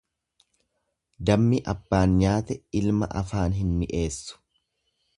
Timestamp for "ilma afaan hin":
2.83-3.73